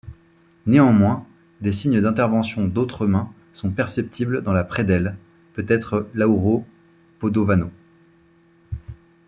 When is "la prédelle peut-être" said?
4.51-6.07